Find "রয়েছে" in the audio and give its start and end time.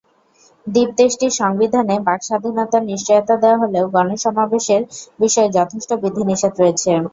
6.57-6.91